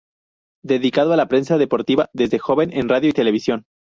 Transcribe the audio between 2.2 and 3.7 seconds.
joven en radio y televisión.